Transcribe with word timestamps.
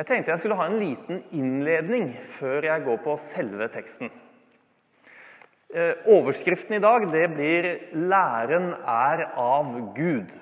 Jeg 0.00 0.06
tenkte 0.08 0.32
jeg 0.32 0.40
skulle 0.40 0.56
ha 0.56 0.64
en 0.64 0.78
liten 0.80 1.18
innledning 1.36 2.06
før 2.38 2.64
jeg 2.64 2.84
går 2.86 3.00
på 3.04 3.18
selve 3.34 3.66
teksten. 3.68 4.08
Eh, 5.74 6.06
overskriften 6.08 6.78
i 6.78 6.80
dag 6.80 7.04
det 7.12 7.26
blir 7.34 7.68
'Læren 7.92 8.72
er 8.80 9.26
av 9.36 9.92
Gud'. 9.98 10.32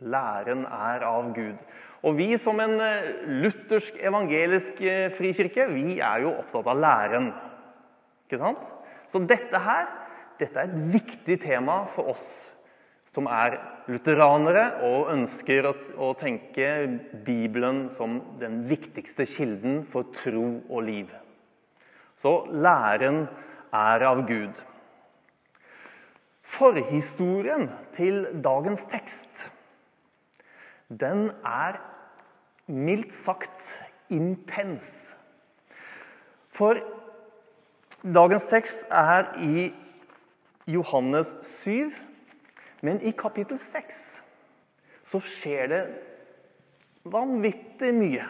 Læren 0.00 0.64
er 0.64 1.04
av 1.04 1.34
Gud. 1.34 1.58
Og 2.02 2.16
Vi 2.16 2.38
som 2.38 2.60
en 2.60 2.80
eh, 2.80 3.12
luthersk 3.26 4.00
evangelisk 4.00 4.80
eh, 4.80 5.12
frikirke 5.12 5.68
vi 5.68 6.00
er 6.00 6.18
jo 6.22 6.32
opptatt 6.32 6.66
av 6.66 6.80
læren. 6.80 7.32
Ikke 8.24 8.38
sant? 8.38 8.58
Så 9.12 9.18
dette 9.18 9.58
her 9.58 9.86
dette 10.38 10.58
er 10.58 10.64
et 10.64 10.92
viktig 10.92 11.40
tema 11.40 11.84
for 11.94 12.08
oss 12.08 12.47
som 13.14 13.28
er 13.32 13.56
lutheranere 13.88 14.64
og 14.86 15.10
ønsker 15.14 15.70
å, 15.70 15.74
å, 15.96 16.12
tenke 16.20 16.68
Bibelen 17.24 17.86
som 17.96 18.18
den 18.40 18.62
viktigste 18.68 19.26
kilden 19.28 19.82
for 19.92 20.10
tro 20.20 20.60
og 20.68 20.82
liv. 20.86 21.12
Så 22.20 22.42
læren 22.52 23.26
er 23.74 24.04
av 24.08 24.24
Gud. 24.28 24.52
Forhistorien 26.58 27.68
til 27.96 28.24
dagens 28.44 28.82
tekst 28.92 29.48
den 30.88 31.28
er 31.44 31.76
mildt 32.68 33.12
sagt 33.24 33.64
intens. 34.08 34.84
For 36.56 36.80
dagens 38.02 38.48
tekst 38.48 38.80
er 38.88 39.28
i 39.44 39.68
Johannes 40.68 41.28
7 41.62 41.92
men 42.82 43.00
i 43.02 43.12
kapittel 43.18 43.58
6 43.72 44.04
så 45.08 45.20
skjer 45.24 45.70
det 45.72 45.82
vanvittig 47.08 47.90
mye. 47.96 48.26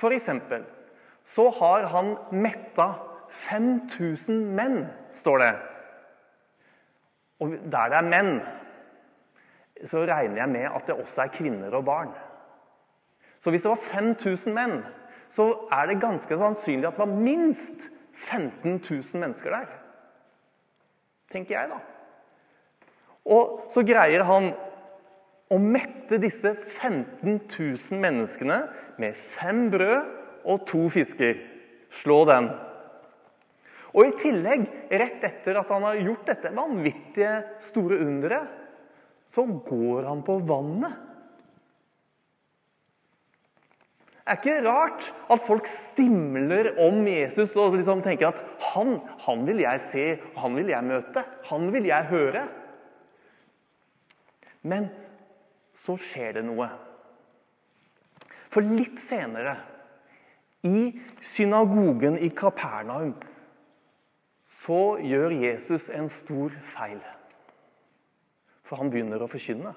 For 0.00 0.14
eksempel 0.14 0.64
så 1.28 1.48
har 1.58 1.88
han 1.92 2.14
metta 2.34 2.88
5000 3.48 4.42
menn, 4.56 4.82
står 5.16 5.38
det. 5.42 5.52
Og 7.42 7.54
der 7.72 7.92
det 7.92 7.98
er 7.98 8.08
menn, 8.08 8.34
så 9.90 10.04
regner 10.06 10.42
jeg 10.42 10.48
med 10.52 10.68
at 10.68 10.86
det 10.86 10.98
også 10.98 11.24
er 11.24 11.34
kvinner 11.34 11.74
og 11.74 11.84
barn. 11.84 12.12
Så 13.42 13.50
hvis 13.50 13.62
det 13.62 13.70
var 13.70 13.86
5000 13.90 14.54
menn, 14.54 14.82
så 15.32 15.48
er 15.72 15.88
det 15.88 16.00
ganske 16.00 16.38
sannsynlig 16.38 16.86
at 16.86 16.98
det 16.98 17.06
var 17.06 17.14
minst 17.14 17.88
15 18.28 18.82
000 18.90 19.20
mennesker 19.20 19.50
der. 19.50 19.72
Tenker 21.32 21.58
jeg, 21.58 21.70
da. 21.72 21.80
Og 23.28 23.68
så 23.72 23.84
greier 23.86 24.24
han 24.26 24.50
å 25.52 25.58
mette 25.60 26.18
disse 26.22 26.54
15 26.80 27.38
000 27.52 28.02
menneskene 28.02 28.58
med 29.02 29.18
fem 29.36 29.66
brød 29.72 30.48
og 30.48 30.66
to 30.68 30.86
fisker. 30.92 31.38
Slå 32.00 32.22
den. 32.28 32.48
Og 33.92 34.08
i 34.08 34.16
tillegg, 34.22 34.64
rett 34.88 35.24
etter 35.28 35.58
at 35.60 35.70
han 35.72 35.84
har 35.84 36.00
gjort 36.00 36.28
dette 36.30 36.52
vanvittige 36.56 37.34
store 37.68 38.00
underet, 38.00 38.60
så 39.32 39.44
går 39.44 40.08
han 40.08 40.22
på 40.24 40.38
vannet. 40.48 40.94
Det 44.22 44.30
er 44.30 44.38
ikke 44.38 44.64
rart 44.64 45.06
at 45.34 45.44
folk 45.48 45.66
stimler 45.90 46.70
om 46.80 47.00
Jesus 47.10 47.56
og 47.58 47.74
liksom 47.74 48.04
tenker 48.04 48.30
at 48.30 48.66
han, 48.70 48.94
han 49.26 49.42
vil 49.48 49.60
jeg 49.64 49.80
se, 49.90 50.04
han 50.38 50.54
vil 50.56 50.70
jeg 50.70 50.86
møte, 50.86 51.24
han 51.48 51.66
vil 51.74 51.88
jeg 51.90 52.08
høre. 52.12 52.44
Men 54.62 54.88
så 55.84 55.96
skjer 55.98 56.38
det 56.38 56.46
noe. 56.46 56.68
For 58.52 58.64
litt 58.64 59.00
senere, 59.08 59.56
i 60.62 60.92
synagogen 61.32 62.18
i 62.22 62.28
Kapernaum, 62.30 63.16
så 64.62 64.98
gjør 65.02 65.34
Jesus 65.42 65.88
en 65.90 66.06
stor 66.22 66.54
feil. 66.76 67.00
For 68.68 68.78
han 68.78 68.92
begynner 68.92 69.24
å 69.24 69.30
forkynne. 69.30 69.72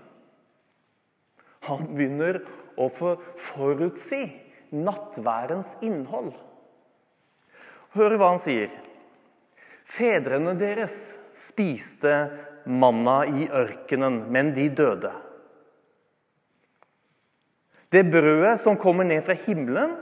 Han 1.65 1.87
begynner 1.95 2.43
å 2.77 2.91
forutsi 2.93 4.21
nattværens 4.75 5.71
innhold. 5.85 6.35
Hør 7.95 8.17
hva 8.19 8.35
han 8.35 8.43
sier. 8.45 8.69
Fedrene 9.95 10.53
deres 10.59 10.93
spiste 11.47 12.13
manna 12.65 13.23
i 13.25 13.47
ørkenen, 13.47 14.23
men 14.31 14.53
de 14.55 14.69
døde. 14.69 15.11
Det 17.91 18.03
brødet 18.11 18.59
som 18.63 18.77
kommer 18.77 19.07
ned 19.07 19.21
fra 19.25 19.35
himmelen, 19.45 19.93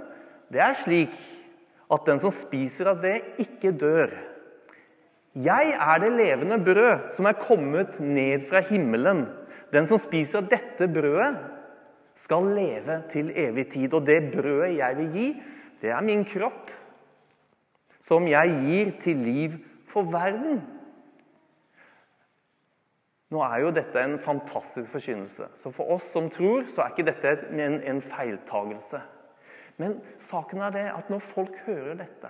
det 0.53 0.61
er 0.63 0.77
slik 0.81 1.13
at 1.91 2.05
den 2.07 2.21
som 2.23 2.33
spiser 2.33 2.89
av 2.93 3.01
det, 3.03 3.19
ikke 3.41 3.73
dør. 3.77 4.13
Jeg 5.33 5.73
er 5.73 6.01
det 6.01 6.11
levende 6.13 6.59
brød 6.61 7.13
som 7.17 7.25
er 7.25 7.39
kommet 7.41 7.99
ned 7.99 8.47
fra 8.49 8.61
himmelen. 8.67 9.25
Den 9.73 9.87
som 9.89 10.01
spiser 10.01 10.43
av 10.43 10.49
dette 10.51 10.87
brødet, 10.87 11.41
skal 12.23 12.45
leve 12.55 13.01
til 13.11 13.31
evig 13.35 13.65
tid. 13.73 13.93
Og 13.93 14.05
det 14.07 14.31
brødet 14.31 14.77
jeg 14.77 14.97
vil 14.99 15.09
gi, 15.17 15.27
det 15.81 15.91
er 15.91 16.05
min 16.05 16.23
kropp, 16.25 16.69
som 18.07 18.27
jeg 18.29 18.53
gir 18.63 18.93
til 19.03 19.25
liv 19.25 19.57
for 19.91 20.07
verden. 20.13 20.61
Nå 23.33 23.41
er 23.41 23.63
jo 23.63 23.71
dette 23.73 23.97
en 23.97 24.19
fantastisk 24.21 24.91
forkynnelse. 24.93 25.47
Så 25.57 25.71
for 25.73 25.95
oss 25.95 26.05
som 26.13 26.29
tror, 26.29 26.67
så 26.69 26.83
er 26.83 26.93
ikke 26.93 27.07
dette 27.07 27.31
en, 27.49 27.79
en 27.81 28.01
feiltagelse. 28.05 29.01
Men 29.81 29.97
saken 30.27 30.61
er 30.61 30.75
det 30.75 30.83
at 30.91 31.09
når 31.09 31.23
folk 31.31 31.55
hører 31.65 31.97
dette, 32.03 32.29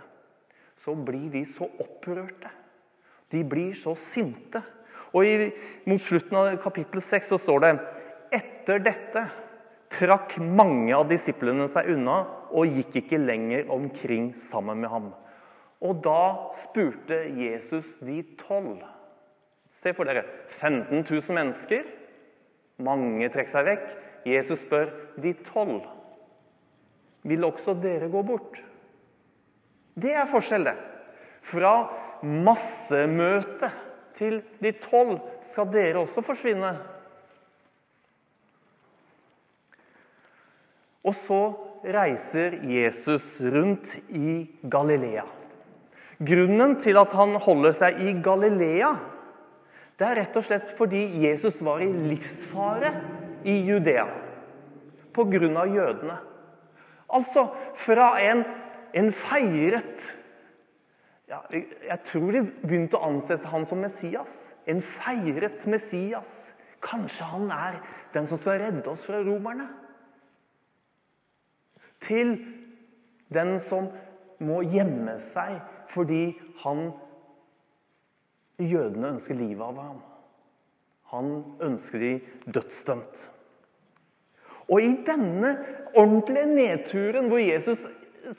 så 0.84 0.96
blir 0.96 1.28
de 1.34 1.44
så 1.58 1.68
opprørte. 1.84 2.52
De 3.34 3.44
blir 3.44 3.74
så 3.76 3.98
sinte. 4.14 4.62
Og 5.14 5.28
i, 5.28 5.50
Mot 5.90 6.02
slutten 6.02 6.38
av 6.40 6.54
kapittel 6.64 7.04
6 7.04 7.34
så 7.34 7.40
står 7.42 7.66
det 7.66 7.74
etter 8.34 8.80
dette 8.86 9.26
trakk 9.94 10.38
mange 10.40 10.94
av 10.96 11.06
disiplene 11.12 11.68
seg 11.74 11.92
unna 11.94 12.24
og 12.54 12.80
gikk 12.80 13.04
ikke 13.04 13.22
lenger 13.22 13.70
omkring 13.74 14.32
sammen 14.50 14.82
med 14.82 14.94
ham. 14.94 15.12
Og 15.84 16.00
da 16.06 16.50
spurte 16.64 17.20
Jesus 17.36 17.90
de 18.02 18.22
tolv 18.40 18.82
Se 19.84 19.92
for 19.94 20.08
dere 20.08 20.24
15 20.62 21.04
000 21.04 21.36
mennesker. 21.36 21.84
Mange 22.84 23.28
trekker 23.34 23.52
seg 23.52 23.68
vekk. 23.68 23.90
Jesus 24.28 24.62
spør 24.64 24.94
de 25.20 25.34
tolv. 25.50 25.84
Vil 27.28 27.44
også 27.44 27.76
dere 27.84 28.10
gå 28.12 28.24
bort? 28.26 28.58
Det 30.00 30.14
er 30.16 30.30
forskjell, 30.32 30.66
det. 30.66 30.78
Fra 31.44 31.74
massemøte 32.24 33.70
til 34.18 34.40
de 34.64 34.72
tolv 34.86 35.20
skal 35.52 35.70
dere 35.74 36.02
også 36.02 36.24
forsvinne. 36.26 36.72
Og 41.04 41.16
så 41.26 41.42
reiser 41.84 42.62
Jesus 42.64 43.36
rundt 43.44 43.98
i 44.08 44.48
Galilea. 44.72 45.26
Grunnen 46.24 46.78
til 46.80 46.96
at 46.96 47.12
han 47.18 47.36
holder 47.44 47.76
seg 47.76 48.00
i 48.00 48.14
Galilea, 48.24 48.94
det 50.00 50.08
er 50.08 50.18
rett 50.22 50.38
og 50.40 50.46
slett 50.48 50.72
fordi 50.78 51.04
Jesus 51.22 51.60
var 51.62 51.84
i 51.84 51.90
livsfare 51.92 52.94
i 53.46 53.60
Judea 53.68 54.08
pga. 55.14 55.66
jødene. 55.66 56.18
Altså 57.10 57.48
fra 57.76 58.22
en, 58.22 58.44
en 58.94 59.14
feiret 59.14 60.20
ja, 61.28 61.38
Jeg 61.90 62.00
tror 62.06 62.32
de 62.32 62.42
begynte 62.62 62.98
å 62.98 63.06
anse 63.08 63.38
han 63.48 63.66
som 63.66 63.80
Messias. 63.82 64.34
En 64.68 64.82
feiret 64.82 65.66
Messias. 65.68 66.54
Kanskje 66.84 67.26
han 67.26 67.52
er 67.52 67.80
den 68.14 68.28
som 68.28 68.38
skal 68.38 68.60
redde 68.60 68.90
oss 68.90 69.06
fra 69.06 69.22
romerne? 69.24 69.70
Til 72.04 72.36
den 73.34 73.60
som 73.70 73.88
må 74.44 74.62
gjemme 74.68 75.20
seg 75.32 75.62
fordi 75.94 76.34
han 76.64 76.90
Jødene 78.62 79.16
ønsker 79.16 79.38
livet 79.38 79.64
av 79.66 79.80
ham. 79.82 80.02
Han 81.14 81.32
ønsker 81.62 82.02
de 82.02 82.14
dødsdømt. 82.54 83.30
Og 84.70 84.82
i 84.82 84.94
denne 85.06 85.56
ordentlige 85.94 86.48
nedturen 86.50 87.30
hvor 87.30 87.42
Jesus 87.42 87.82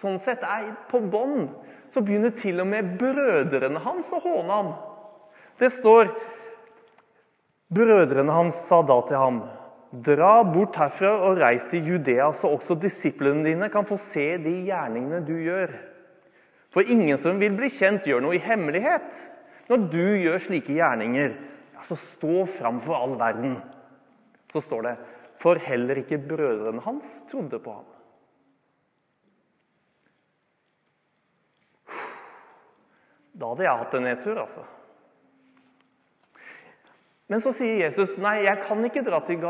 sånn 0.00 0.20
sett 0.25 0.43
er 0.46 0.70
på 0.90 1.00
bånn, 1.12 1.49
så 1.93 2.02
begynner 2.02 2.32
til 2.38 2.62
og 2.62 2.70
med 2.70 2.94
brødrene 2.99 3.82
hans 3.84 4.11
å 4.14 4.22
håne 4.25 4.55
ham. 4.55 4.70
Det 5.61 5.70
står 5.76 6.08
Brødrene 7.75 8.32
hans 8.32 8.56
sa 8.69 8.82
da 8.87 8.96
til 9.08 9.19
ham, 9.19 9.38
dra 10.05 10.43
bort 10.46 10.76
herfra 10.78 11.14
og 11.26 11.40
reis 11.40 11.64
til 11.70 11.88
Judea, 11.88 12.28
så 12.37 12.52
også 12.55 12.76
disiplene 12.78 13.46
dine 13.46 13.70
kan 13.72 13.87
få 13.88 13.96
se 14.12 14.34
de 14.43 14.52
gjerningene 14.69 15.22
du 15.26 15.32
gjør. 15.43 15.72
For 16.75 16.87
ingen 16.87 17.19
som 17.22 17.40
vil 17.40 17.55
bli 17.56 17.70
kjent, 17.72 18.06
gjør 18.06 18.22
noe 18.22 18.37
i 18.37 18.43
hemmelighet. 18.43 19.08
Når 19.70 19.88
du 19.93 20.05
gjør 20.20 20.43
slike 20.44 20.76
gjerninger, 20.76 21.34
så 21.88 21.96
stå 21.96 22.44
fram 22.58 22.81
for 22.84 22.96
all 22.96 23.16
verden. 23.20 23.58
Så 24.52 24.62
står 24.64 24.88
det 24.88 24.94
For 25.43 25.58
heller 25.61 25.99
ikke 26.00 26.20
brødrene 26.22 26.81
hans 26.84 27.08
trodde 27.28 27.58
på 27.61 27.72
ham. 27.75 27.90
Da 33.34 33.50
hadde 33.50 33.66
jeg 33.66 33.81
hatt 33.82 33.94
en 33.99 34.06
nedtur, 34.06 34.38
altså. 34.38 34.62
Men 37.28 37.40
så 37.43 37.55
sier 37.56 37.81
Jesus, 37.81 38.16
'Nei, 38.20 38.44
jeg 38.44 38.62
kan 38.66 38.84
ikke 38.84 39.02
dra, 39.02 39.20
til 39.26 39.40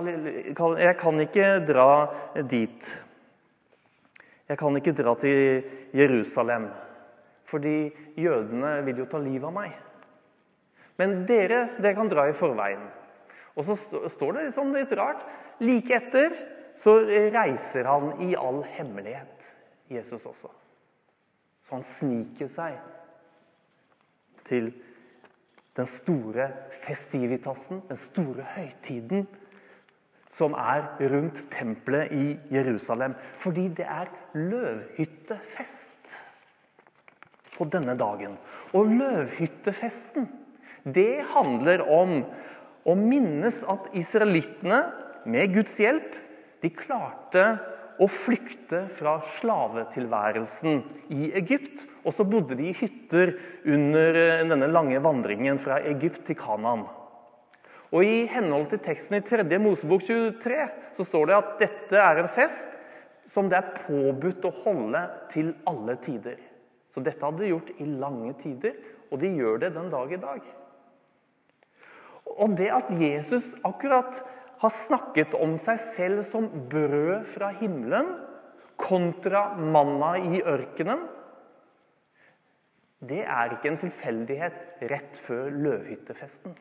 jeg 0.81 0.97
kan 0.97 1.21
ikke 1.21 1.49
dra 1.69 1.89
dit.' 2.51 2.93
'Jeg 4.49 4.59
kan 4.59 4.77
ikke 4.77 4.93
dra 4.93 5.15
til 5.15 5.65
Jerusalem, 5.95 6.69
fordi 7.45 7.91
jødene 8.17 8.85
vil 8.85 8.99
jo 8.99 9.05
ta 9.05 9.19
livet 9.19 9.45
av 9.45 9.53
meg.' 9.53 9.94
Men 11.01 11.25
dere, 11.29 11.69
dere 11.81 11.97
kan 11.97 12.11
dra 12.11 12.29
i 12.31 12.37
forveien. 12.39 12.85
Og 13.55 13.67
så 13.69 13.77
står 14.11 14.37
det 14.37 14.49
liksom 14.49 14.75
litt 14.75 14.93
rart. 14.99 15.23
Like 15.63 15.95
etter 15.97 16.35
så 16.83 16.97
reiser 17.07 17.87
han 17.87 18.21
i 18.27 18.35
all 18.39 18.63
hemmelighet, 18.77 19.47
Jesus 19.91 20.27
også. 20.27 20.51
Så 21.65 21.79
han 21.79 21.87
sniker 21.97 22.51
seg 22.53 22.79
til 24.49 24.73
den 25.75 25.89
store 25.91 26.51
festivitasen, 26.85 27.83
den 27.89 28.01
store 28.11 28.47
høytiden 28.55 29.27
som 30.35 30.55
er 30.59 30.89
rundt 30.99 31.39
tempelet 31.55 32.13
i 32.13 32.39
Jerusalem. 32.55 33.15
Fordi 33.43 33.69
det 33.69 33.87
er 33.87 34.11
løvhyttefest 34.35 36.19
på 37.55 37.67
denne 37.71 37.95
dagen. 37.99 38.39
Og 38.75 38.91
løvhyttefesten, 38.91 40.29
det 40.85 41.25
handler 41.33 41.85
om 41.89 42.19
å 42.85 42.95
minnes 42.99 43.63
at 43.71 43.89
israelittene, 43.97 44.83
med 45.25 45.55
Guds 45.55 45.79
hjelp, 45.81 46.11
de 46.61 46.69
klarte 46.69 47.45
å 47.97 48.09
flykte 48.11 48.83
fra 48.99 49.15
slavetilværelsen 49.39 50.83
i 51.15 51.31
Egypt. 51.39 51.87
Og 52.05 52.13
så 52.13 52.27
bodde 52.29 52.59
de 52.59 52.67
i 52.69 52.77
hytter 52.77 53.33
under 53.65 54.19
denne 54.51 54.69
lange 54.69 55.01
vandringen 55.01 55.61
fra 55.65 55.79
Egypt 55.89 56.27
til 56.29 56.37
Kanaan. 56.37 56.85
Og 57.95 58.05
I 58.05 58.25
henhold 58.29 58.69
til 58.73 58.83
teksten 58.85 59.17
i 59.21 59.23
3. 59.25 59.47
Mosebok 59.63 60.03
23 60.05 60.67
så 60.97 61.07
står 61.07 61.31
det 61.31 61.37
at 61.39 61.53
dette 61.63 62.01
er 62.01 62.21
en 62.21 62.33
fest 62.35 62.73
som 63.33 63.49
det 63.49 63.61
er 63.61 63.77
påbudt 63.87 64.45
å 64.45 64.53
holde 64.65 65.05
til 65.33 65.55
alle 65.71 65.97
tider. 66.05 66.37
Så 66.93 67.03
dette 67.03 67.25
hadde 67.25 67.41
de 67.43 67.55
gjort 67.55 67.73
i 67.81 67.87
lange 67.89 68.35
tider, 68.43 68.77
og 69.11 69.23
de 69.23 69.33
gjør 69.39 69.65
det 69.65 69.73
den 69.79 69.89
dag 69.95 70.13
i 70.13 70.21
dag. 70.21 70.45
Og 72.35 72.57
det 72.59 72.71
at 72.75 72.91
Jesus 72.99 73.47
akkurat 73.67 74.23
har 74.63 74.73
snakket 74.87 75.35
om 75.39 75.57
seg 75.63 75.81
selv 75.97 76.25
som 76.31 76.49
brød 76.71 77.27
fra 77.35 77.51
himmelen 77.61 78.15
kontra 78.81 79.53
manna 79.59 80.15
i 80.19 80.41
ørkenen, 80.43 81.05
det 83.05 83.21
er 83.29 83.53
ikke 83.53 83.69
en 83.69 83.81
tilfeldighet 83.83 84.87
rett 84.91 85.19
før 85.27 85.51
løvhyttefesten. 85.53 86.55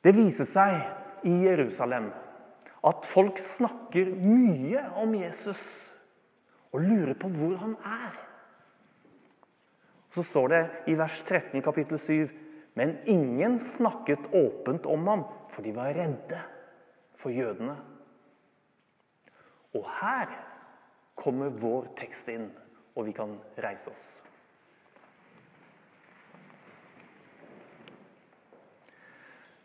Det 0.00 0.12
viser 0.16 0.48
seg 0.48 1.26
i 1.28 1.34
Jerusalem 1.44 2.08
at 2.86 3.08
folk 3.10 3.40
snakker 3.58 4.14
mye 4.14 4.86
om 5.02 5.12
Jesus 5.18 5.60
og 6.70 6.84
lurer 6.86 7.16
på 7.18 7.28
hvor 7.34 7.58
han 7.60 7.74
er. 7.84 8.14
Så 10.10 10.22
står 10.26 10.48
det 10.48 10.62
i 10.90 10.94
vers 10.98 11.22
13 11.22 11.62
kapittel 11.62 11.98
7 11.98 12.28
men 12.74 12.96
ingen 13.04 13.60
snakket 13.60 14.18
åpent 14.32 14.86
om 14.86 15.06
ham, 15.06 15.24
for 15.50 15.62
de 15.62 15.74
var 15.76 15.94
redde 15.94 16.38
for 17.20 17.30
jødene. 17.30 17.76
Og 19.74 19.84
her 20.00 20.32
kommer 21.14 21.52
vår 21.60 21.90
tekst 21.98 22.28
inn, 22.32 22.48
og 22.96 23.06
vi 23.06 23.14
kan 23.14 23.36
reise 23.60 23.90
oss. 23.90 24.08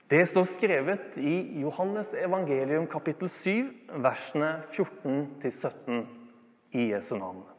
Det 0.10 0.22
står 0.30 0.46
skrevet 0.58 1.16
i 1.18 1.62
Johannes 1.64 2.12
evangelium 2.14 2.86
kapittel 2.88 3.30
7, 3.30 3.72
versene 4.06 4.52
14-17 4.76 6.06
i 6.78 6.92
Jesu 6.92 7.16
navn. 7.18 7.55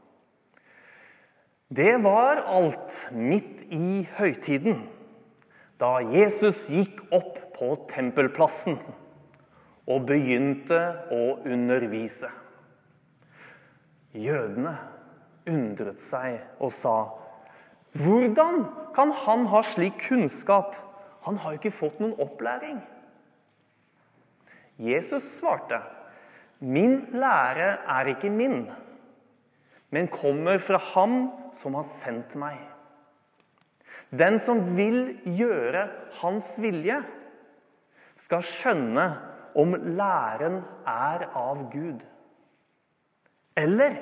Det 1.69 1.97
var 2.03 2.45
alt 2.47 2.93
midt 3.11 3.65
i 3.75 4.05
høytiden, 4.19 4.85
da 5.83 5.99
Jesus 6.15 6.61
gikk 6.71 7.01
opp 7.11 7.41
på 7.57 7.73
tempelplassen 7.91 8.77
og 9.91 10.05
begynte 10.07 10.79
å 11.11 11.23
undervise. 11.43 12.31
Jødene 14.15 14.77
undret 15.51 15.99
seg 16.11 16.39
og 16.63 16.71
sa, 16.73 17.11
'Hvordan 17.97 18.67
kan 18.95 19.11
han 19.11 19.47
ha 19.47 19.63
slik 19.63 19.99
kunnskap?' 20.09 20.75
Han 21.27 21.37
har 21.37 21.53
jo 21.53 21.59
ikke 21.59 21.79
fått 21.79 21.99
noen 21.99 22.15
opplæring. 22.21 22.79
Jesus 24.79 25.23
svarte, 25.41 25.83
'Min 26.61 27.09
lære 27.13 27.79
er 27.89 28.07
ikke 28.07 28.31
min, 28.31 28.71
men 29.91 30.09
kommer 30.09 30.59
fra 30.59 30.79
Ham 30.79 31.46
som 31.63 31.75
har 31.75 31.87
sendt 32.03 32.35
meg.' 32.35 32.73
'Den 34.11 34.39
som 34.47 34.77
vil 34.77 35.19
gjøre 35.25 35.89
Hans 36.21 36.47
vilje, 36.63 37.01
skal 38.17 38.43
skjønne 38.43 39.07
om 39.55 39.75
læren 39.75 40.63
er 40.87 41.27
av 41.35 41.67
Gud.' 41.73 42.07
'Eller 43.57 43.99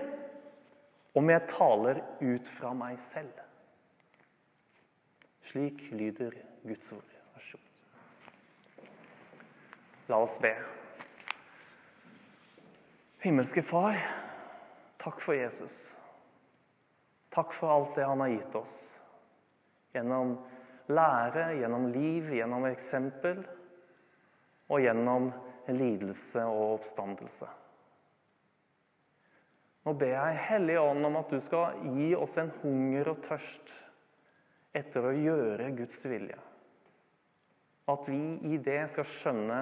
om 1.15 1.31
jeg 1.31 1.49
taler 1.49 2.03
ut 2.21 2.49
fra 2.59 2.75
meg 2.75 2.99
selv.' 3.13 3.43
Slik 5.45 5.91
lyder 5.93 6.33
Guds 6.67 6.93
ord. 6.93 7.11
La 10.09 10.19
oss 10.21 10.37
be. 10.41 10.53
Himmelske 13.25 13.63
Far, 13.65 13.97
takk 15.01 15.21
for 15.25 15.33
Jesus. 15.33 15.73
Takk 17.35 17.55
for 17.59 17.73
alt 17.75 17.97
det 17.99 18.07
han 18.07 18.23
har 18.23 18.31
gitt 18.31 18.55
oss. 18.55 18.77
Gjennom 19.95 20.37
lære, 20.87 21.49
gjennom 21.59 21.89
liv, 21.91 22.31
gjennom 22.35 22.67
eksempel 22.69 23.43
og 24.71 24.81
gjennom 24.81 25.31
lidelse 25.69 26.45
og 26.47 26.79
oppstandelse. 26.79 27.49
Nå 29.85 29.93
ber 30.01 30.15
jeg 30.15 30.45
Hellige 30.49 30.81
Ånd 30.81 31.07
om 31.07 31.19
at 31.21 31.33
du 31.33 31.41
skal 31.45 31.81
gi 31.97 32.15
oss 32.17 32.37
en 32.41 32.53
hunger 32.63 33.11
og 33.13 33.25
tørst 33.27 33.73
etter 34.75 35.05
å 35.05 35.13
gjøre 35.13 35.73
Guds 35.77 35.99
vilje. 36.05 36.39
At 37.93 38.07
vi 38.09 38.21
i 38.49 38.59
det 38.65 38.81
skal 38.95 39.11
skjønne 39.19 39.59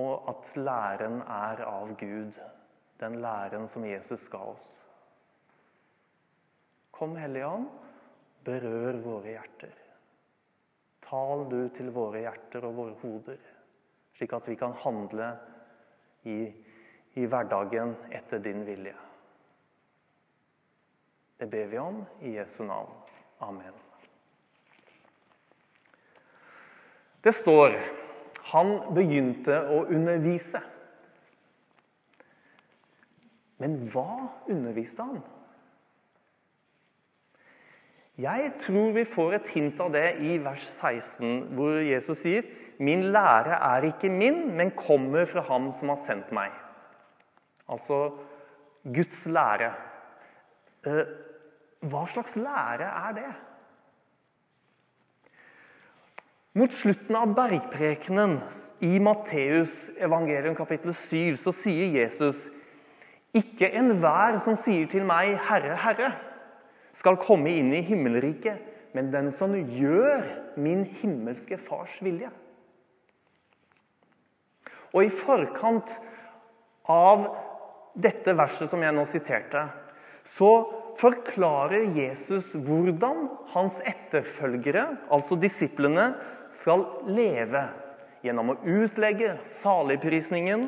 at 0.00 0.54
læren 0.56 1.18
er 1.26 1.64
av 1.66 1.90
Gud, 1.98 2.36
den 3.02 3.18
læren 3.20 3.66
som 3.68 3.84
Jesus 3.84 4.28
ga 4.32 4.38
oss. 4.52 4.79
Kom, 7.00 7.14
Hellige 7.16 7.46
Ånd, 7.48 7.68
berør 8.44 8.98
våre 9.00 9.30
hjerter. 9.32 9.70
Tal 11.06 11.46
du 11.48 11.62
til 11.72 11.88
våre 11.96 12.20
hjerter 12.26 12.66
og 12.68 12.74
våre 12.76 12.96
hoder, 13.00 13.38
slik 14.18 14.34
at 14.36 14.50
vi 14.50 14.56
kan 14.60 14.76
handle 14.82 15.30
i, 16.28 16.36
i 17.16 17.24
hverdagen 17.24 17.94
etter 18.12 18.44
din 18.44 18.66
vilje. 18.68 18.92
Det 21.40 21.48
ber 21.48 21.72
vi 21.72 21.80
om 21.80 22.04
i 22.20 22.34
Jesu 22.36 22.60
navn. 22.68 22.92
Amen. 23.48 23.80
Det 27.24 27.32
står 27.40 27.80
han 28.52 28.76
begynte 28.92 29.56
å 29.72 29.86
undervise. 29.88 30.60
Men 33.56 33.86
hva 33.88 34.08
underviste 34.52 35.12
han? 35.14 35.22
Jeg 38.20 38.50
tror 38.60 38.90
vi 38.92 39.04
får 39.08 39.36
et 39.38 39.52
hint 39.54 39.78
av 39.80 39.92
det 39.94 40.06
i 40.26 40.34
vers 40.42 40.64
16, 40.80 41.54
hvor 41.56 41.78
Jesus 41.84 42.20
sier 42.20 42.48
Min 42.80 43.10
lære 43.12 43.58
er 43.60 43.84
ikke 43.90 44.08
min, 44.08 44.54
men 44.56 44.72
kommer 44.72 45.26
fra 45.28 45.42
ham 45.44 45.68
som 45.76 45.92
har 45.92 46.00
sendt 46.06 46.30
meg. 46.32 46.52
Altså 47.68 47.98
Guds 48.84 49.26
lære. 49.28 49.68
Eh, 50.88 51.10
hva 51.92 52.06
slags 52.08 52.38
lære 52.40 52.88
er 52.88 53.18
det? 53.18 53.32
Mot 56.56 56.72
slutten 56.72 57.20
av 57.20 57.34
bergprekenen 57.36 58.38
i 58.80 58.96
Matteus 58.98 59.76
evangelium 60.00 60.56
kapittel 60.58 60.96
7 60.96 61.36
så 61.44 61.52
sier 61.54 61.92
Jesus 62.00 62.48
ikke 63.36 63.68
enhver 63.76 64.40
som 64.42 64.56
sier 64.64 64.88
til 64.90 65.04
meg, 65.04 65.36
'Herre, 65.36 65.76
Herre', 65.76 66.29
skal 66.96 67.18
komme 67.22 67.52
inn 67.54 67.72
i 67.74 67.84
himmelriket, 67.86 68.60
men 68.92 69.12
den 69.12 69.30
som 69.38 69.54
gjør 69.54 70.24
min 70.58 70.82
himmelske 71.00 71.60
Fars 71.68 71.92
vilje. 72.02 72.30
Og 74.90 75.06
i 75.06 75.12
forkant 75.14 75.92
av 76.90 77.28
dette 77.94 78.34
verset 78.34 78.72
som 78.72 78.82
jeg 78.82 78.94
nå 78.96 79.04
siterte, 79.10 79.68
så 80.26 80.50
forklarer 81.00 81.94
Jesus 81.96 82.50
hvordan 82.54 83.28
hans 83.54 83.78
etterfølgere, 83.88 84.86
altså 85.12 85.38
disiplene, 85.40 86.12
skal 86.60 86.82
leve 87.08 87.62
gjennom 88.26 88.52
å 88.52 88.58
utlegge 88.68 89.36
saligprisningen, 89.62 90.66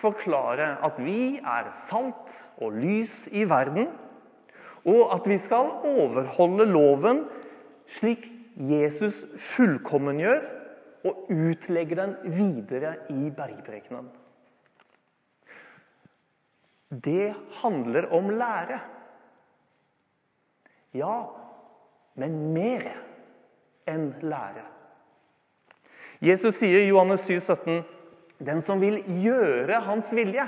forklare 0.00 0.76
at 0.86 1.00
vi 1.02 1.40
er 1.42 1.72
salt 1.90 2.30
og 2.62 2.78
lys 2.78 3.26
i 3.36 3.44
verden, 3.48 3.90
og 4.88 5.10
at 5.14 5.26
vi 5.28 5.38
skal 5.42 5.74
overholde 5.86 6.66
loven 6.70 7.24
slik 7.98 8.26
Jesus 8.56 9.24
fullkommengjør 9.54 10.40
og 11.08 11.28
utlegger 11.32 12.02
den 12.02 12.16
videre 12.36 12.94
i 13.12 13.30
bergprekenen. 13.32 14.10
Det 16.90 17.34
handler 17.62 18.08
om 18.12 18.30
lære. 18.30 18.80
Ja, 20.94 21.14
men 22.18 22.52
mer 22.52 22.88
enn 23.88 24.10
lære. 24.22 24.66
Jesus 26.20 26.58
sier 26.58 26.82
i 26.82 26.90
Johannes 26.90 27.22
7, 27.24 27.38
17, 27.40 27.84
den 28.44 28.62
som 28.66 28.82
vil 28.82 28.98
gjøre 29.22 29.80
hans 29.86 30.10
vilje, 30.12 30.44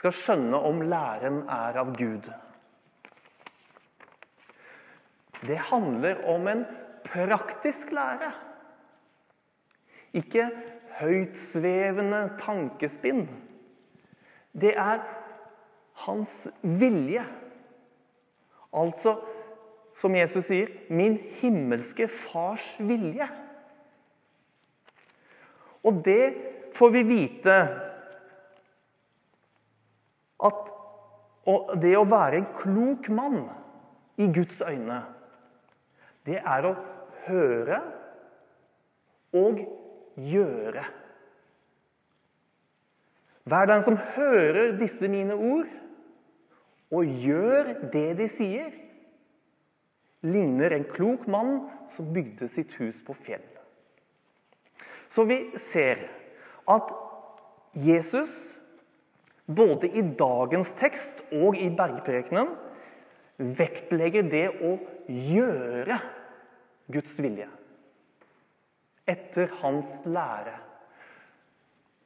skal 0.00 0.14
skjønne 0.16 0.56
om 0.56 0.80
læren 0.88 1.42
er 1.52 1.76
av 1.82 1.92
Gud. 1.94 2.30
Det 5.46 5.58
handler 5.70 6.24
om 6.28 6.48
en 6.48 6.64
praktisk 7.04 7.92
lære. 7.92 8.32
Ikke 10.12 10.50
høytsvevende 11.00 12.22
tankespinn. 12.42 13.28
Det 14.52 14.74
er 14.76 15.04
hans 16.04 16.48
vilje. 16.62 17.24
Altså, 18.72 19.16
som 20.00 20.14
Jesus 20.14 20.44
sier, 20.44 20.68
'min 20.88 21.18
himmelske 21.40 22.08
fars 22.08 22.76
vilje'. 22.78 23.28
Og 25.84 26.04
det 26.04 26.34
får 26.74 26.88
vi 26.88 27.02
vite 27.02 27.56
at 30.44 30.68
det 31.82 31.96
å 31.96 32.04
være 32.04 32.36
en 32.36 32.50
klok 32.56 33.08
mann 33.08 33.48
i 34.20 34.28
Guds 34.32 34.60
øyne, 34.60 35.02
det 36.28 36.38
er 36.40 36.66
å 36.68 36.74
høre 37.26 37.80
og 39.36 39.60
gjøre. 40.16 40.84
Vær 43.50 43.66
den 43.70 43.84
som 43.86 43.98
hører 44.16 44.76
disse 44.78 45.08
mine 45.10 45.34
ord, 45.34 45.70
og 46.90 47.06
gjør 47.22 47.72
det 47.92 48.08
de 48.18 48.26
sier, 48.34 48.70
ligner 50.26 50.74
en 50.76 50.84
klok 50.90 51.26
mann 51.30 51.54
som 51.94 52.10
bygde 52.12 52.50
sitt 52.52 52.74
hus 52.80 52.98
på 53.06 53.14
fjell. 53.24 53.46
Så 55.14 55.24
vi 55.26 55.38
ser 55.72 56.04
at 56.70 56.90
Jesus, 57.74 58.30
både 59.46 59.88
i 59.88 60.02
dagens 60.18 60.70
tekst 60.78 61.24
og 61.32 61.56
i 61.58 61.70
bergprekenen, 61.74 62.52
vektlegger 63.40 64.28
det 64.28 64.46
å 64.60 64.74
gjøre 65.08 65.96
Guds 66.92 67.14
vilje 67.18 67.48
etter 69.10 69.50
hans 69.62 69.90
lære. 70.06 70.54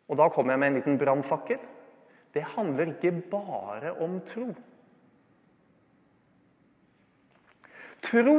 Og 0.08 0.16
Da 0.16 0.28
kommer 0.32 0.54
jeg 0.54 0.60
med 0.60 0.68
en 0.70 0.78
liten 0.78 0.98
brannfakkel. 1.00 1.58
Det 2.34 2.44
handler 2.54 2.92
ikke 2.92 3.12
bare 3.30 3.92
om 4.02 4.20
tro. 4.28 4.46
Tro, 8.04 8.38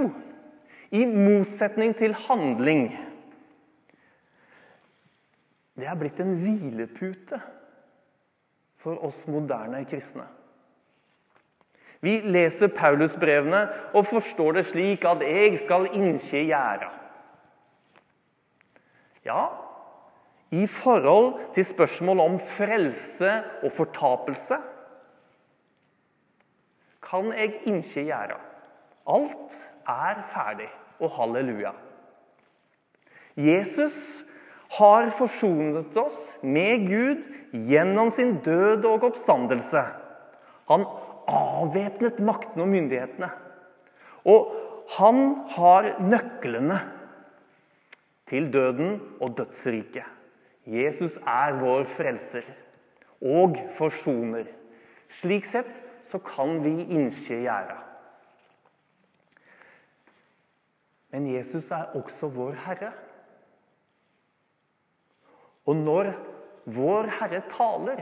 i 0.91 1.05
motsetning 1.05 1.95
til 1.97 2.13
handling, 2.27 2.89
det 5.75 5.87
er 5.89 5.97
blitt 5.99 6.19
en 6.23 6.35
hvilepute 6.39 7.39
for 8.79 9.01
oss 9.03 9.23
moderne 9.27 9.81
kristne. 9.89 10.27
Vi 12.05 12.19
leser 12.21 12.69
Paulusbrevene 12.75 13.63
og 13.93 14.07
forstår 14.11 14.59
det 14.59 14.65
slik 14.69 15.05
at 15.05 15.21
'jeg 15.25 15.59
skal 15.63 15.89
innskje 15.93 16.45
gjerda'. 16.51 16.91
Ja, 19.25 19.45
i 20.51 20.67
forhold 20.67 21.53
til 21.55 21.65
spørsmål 21.65 22.19
om 22.19 22.39
frelse 22.39 23.31
og 23.63 23.71
fortapelse 23.71 24.57
kan 27.09 27.31
jeg 27.33 27.53
ikke 27.65 28.05
gjerda. 28.05 28.37
Alt 29.07 29.57
er 29.87 30.21
ferdig, 30.33 30.69
og 30.99 31.11
halleluja. 31.11 31.71
Jesus 33.37 34.23
har 34.77 35.11
forsonet 35.17 35.97
oss 35.97 36.37
med 36.41 36.87
Gud 36.87 37.21
gjennom 37.69 38.11
sin 38.11 38.37
død 38.45 38.85
og 38.85 39.03
oppstandelse. 39.11 39.83
Han 40.71 40.85
avvæpnet 41.27 42.19
maktene 42.19 42.65
og 42.65 42.71
myndighetene. 42.71 43.29
Og 44.25 44.51
han 44.97 45.21
har 45.55 45.95
nøklene 46.01 46.79
til 48.29 48.51
døden 48.53 49.01
og 49.21 49.37
dødsriket. 49.37 50.05
Jesus 50.65 51.17
er 51.17 51.57
vår 51.61 51.83
frelser 51.93 52.45
og 53.21 53.57
forsoner. 53.77 54.47
Slik 55.21 55.45
sett 55.45 55.73
så 56.09 56.19
kan 56.21 56.59
vi 56.63 56.73
innskje 56.85 57.43
gjerda. 57.45 57.77
Men 61.13 61.29
Jesus 61.31 61.69
er 61.71 61.93
også 61.95 62.27
vår 62.33 62.57
Herre. 62.65 62.91
Og 65.65 65.77
når 65.79 66.11
vår 66.65 67.07
Herre 67.19 67.41
taler, 67.53 68.01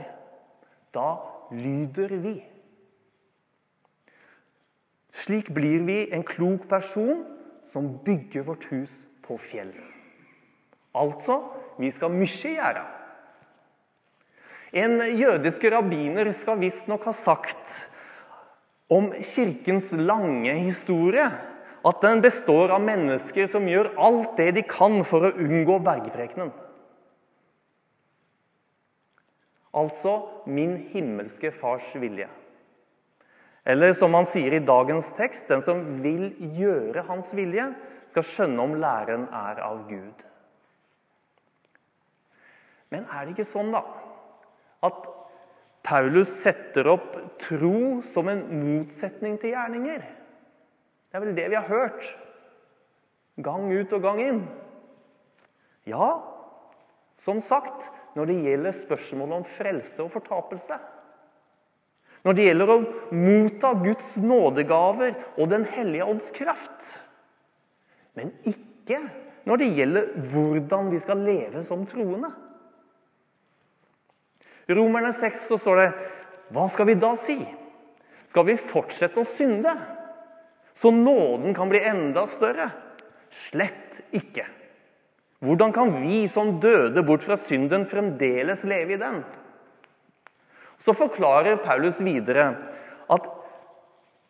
da 0.94 1.08
lyder 1.52 2.16
vi. 2.24 2.34
Slik 5.24 5.48
blir 5.56 5.80
vi 5.86 5.98
en 6.12 6.22
klok 6.26 6.66
person 6.68 7.24
som 7.72 7.88
bygger 8.04 8.44
vårt 8.44 8.64
hus 8.68 8.92
på 9.24 9.38
fjell. 9.40 9.72
Altså 10.94 11.40
vi 11.80 11.90
skal 11.94 12.12
mye 12.12 12.52
gjøre. 12.52 12.84
En 14.74 15.00
jødisk 15.16 15.64
rabbiner 15.70 16.32
skal 16.36 16.60
visstnok 16.60 17.06
ha 17.08 17.14
sagt 17.16 17.80
om 18.92 19.12
kirkens 19.32 19.92
lange 19.96 20.54
historie 20.60 21.24
at 21.84 22.00
den 22.02 22.20
består 22.24 22.74
av 22.74 22.84
mennesker 22.84 23.48
som 23.52 23.68
gjør 23.68 23.94
alt 24.00 24.36
det 24.40 24.50
de 24.58 24.64
kan 24.68 25.00
for 25.08 25.24
å 25.24 25.34
unngå 25.40 25.78
bergprekenen. 25.84 26.52
Altså 29.74 30.18
min 30.46 30.76
himmelske 30.92 31.50
fars 31.60 31.86
vilje. 31.98 32.28
Eller 33.64 33.94
som 33.96 34.12
han 34.14 34.28
sier 34.28 34.52
i 34.52 34.64
dagens 34.64 35.08
tekst, 35.16 35.48
den 35.48 35.62
som 35.64 35.80
vil 36.04 36.28
gjøre 36.58 37.06
hans 37.08 37.30
vilje, 37.36 37.70
skal 38.12 38.26
skjønne 38.28 38.64
om 38.64 38.74
læren 38.78 39.24
er 39.32 39.60
av 39.64 39.86
Gud. 39.88 40.24
Men 42.92 43.08
er 43.08 43.24
det 43.24 43.34
ikke 43.34 43.48
sånn, 43.50 43.72
da, 43.74 43.80
at 44.84 45.08
Paulus 45.84 46.30
setter 46.44 46.86
opp 46.92 47.16
tro 47.42 48.02
som 48.12 48.28
en 48.30 48.44
motsetning 48.60 49.40
til 49.40 49.56
gjerninger? 49.56 50.04
Det 51.08 51.18
er 51.18 51.24
vel 51.24 51.34
det 51.36 51.48
vi 51.50 51.58
har 51.58 51.68
hørt 51.68 52.06
gang 53.44 53.66
ut 53.72 53.92
og 53.96 54.04
gang 54.04 54.20
inn. 54.22 54.40
Ja, 55.88 56.12
som 57.24 57.40
sagt, 57.44 57.82
når 58.14 58.30
det 58.30 58.40
gjelder 58.44 58.76
spørsmålet 58.78 59.40
om 59.40 59.48
frelse 59.56 60.04
og 60.04 60.12
fortapelse. 60.14 60.78
Når 62.24 62.36
det 62.36 62.46
gjelder 62.46 62.72
å 62.72 62.78
motta 63.12 63.74
Guds 63.82 64.14
nådegaver 64.16 65.12
og 65.36 65.50
Den 65.50 65.66
hellige 65.68 66.06
ånds 66.08 66.30
kraft. 66.36 66.94
Men 68.16 68.32
ikke 68.48 69.02
når 69.44 69.60
det 69.60 69.72
gjelder 69.76 70.08
hvordan 70.32 70.88
vi 70.92 71.00
skal 71.04 71.20
leve 71.26 71.64
som 71.68 71.84
troende. 71.88 72.30
Romerne 74.72 75.12
6 75.20 75.48
så 75.50 75.58
står 75.60 75.80
det 75.82 75.90
Hva 76.54 76.64
skal 76.72 76.88
vi 76.88 76.96
da 77.00 77.12
si? 77.26 77.36
Skal 78.32 78.48
vi 78.48 78.56
fortsette 78.58 79.20
å 79.20 79.28
synde, 79.36 79.70
så 80.74 80.90
nåden 80.90 81.54
kan 81.54 81.68
bli 81.70 81.84
enda 81.86 82.24
større? 82.32 82.66
Slett 83.46 84.00
ikke. 84.16 84.46
Hvordan 85.44 85.74
kan 85.76 85.92
vi 86.00 86.24
som 86.32 86.56
døde 86.62 87.04
bort 87.06 87.22
fra 87.26 87.36
synden, 87.46 87.84
fremdeles 87.86 88.64
leve 88.66 88.96
i 88.96 88.98
den? 88.98 89.20
Så 90.84 90.92
forklarer 90.96 91.62
Paulus 91.64 92.00
videre 92.04 92.50
at 93.12 93.28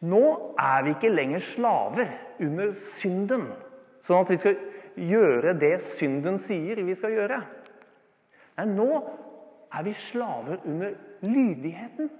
nå 0.05 0.23
er 0.61 0.85
vi 0.85 0.95
ikke 0.95 1.11
lenger 1.11 1.43
slaver 1.55 2.11
under 2.45 2.75
synden, 3.01 3.49
sånn 4.05 4.23
at 4.23 4.33
vi 4.35 4.41
skal 4.43 4.59
gjøre 4.95 5.55
det 5.59 5.77
synden 5.99 6.39
sier 6.47 6.83
vi 6.85 6.95
skal 6.99 7.15
gjøre. 7.17 7.41
Nei, 8.59 8.67
nå 8.71 8.89
er 9.75 9.87
vi 9.87 9.95
slaver 10.11 10.61
under 10.69 10.95
lydigheten. 11.25 12.11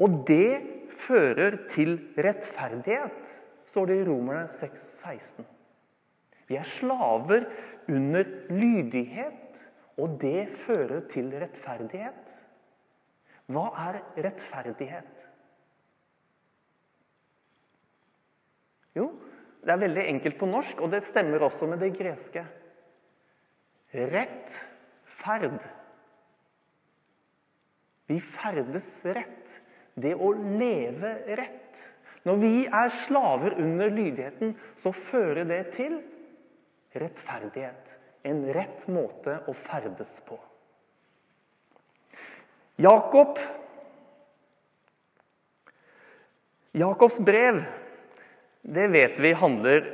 Og 0.00 0.22
det 0.28 0.62
fører 1.04 1.58
til 1.74 1.98
rettferdighet, 2.16 3.20
står 3.70 3.90
det 3.90 3.98
i 4.00 4.06
Romerne 4.08 4.48
6, 4.60 4.80
16. 5.02 5.46
Vi 6.48 6.56
er 6.60 6.68
slaver 6.78 7.46
under 7.88 8.28
lydighet, 8.50 9.43
og 10.00 10.16
det 10.20 10.48
fører 10.64 11.04
til 11.12 11.30
rettferdighet. 11.38 12.32
Hva 13.52 13.68
er 13.84 14.00
rettferdighet? 14.24 15.22
Jo, 18.94 19.08
det 19.64 19.72
er 19.74 19.82
veldig 19.82 20.04
enkelt 20.14 20.38
på 20.38 20.48
norsk, 20.48 20.80
og 20.80 20.92
det 20.94 21.02
stemmer 21.08 21.42
også 21.46 21.68
med 21.70 21.82
det 21.82 21.92
greske. 21.98 22.44
Rett 23.94 24.60
ferd. 25.22 25.58
Vi 28.10 28.18
ferdes 28.20 28.90
rett. 29.06 29.60
Det 29.94 30.14
å 30.18 30.32
leve 30.34 31.12
rett. 31.38 31.82
Når 32.24 32.38
vi 32.40 32.54
er 32.66 32.94
slaver 33.04 33.54
under 33.62 33.92
lydigheten, 33.92 34.54
så 34.82 34.90
fører 35.10 35.44
det 35.46 35.60
til 35.76 36.00
rettferdighet. 36.98 37.92
En 38.24 38.40
rett 38.56 38.86
måte 38.88 39.38
å 39.48 39.54
ferdes 39.66 40.12
på. 40.28 40.38
Jakob 42.80 43.38
Jakobs 46.74 47.20
brev 47.22 47.60
det 48.64 48.86
vet 48.90 49.18
vi 49.20 49.30
handler 49.36 49.84